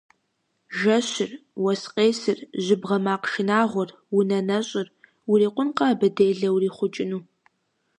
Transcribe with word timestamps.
Жэщыр, 0.77 1.31
уэс 1.61 1.83
къесыр, 1.93 2.39
жьыбгъэ 2.63 2.97
макъ 3.03 3.25
шынагъуэр, 3.31 3.89
унэ 4.17 4.39
нэщӏыр– 4.47 4.87
урикъункъэ 5.29 5.85
абы 5.91 6.07
делэ 6.17 6.49
урихъукӏыну! 6.55 7.23